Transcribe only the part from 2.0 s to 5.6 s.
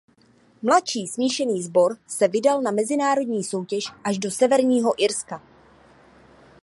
se vydal na mezinárodní soutěž až do Severního Irska.